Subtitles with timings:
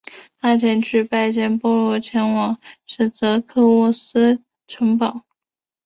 [0.39, 2.57] 他前去拜见波隆前往
[2.87, 5.21] 史铎克渥斯城堡。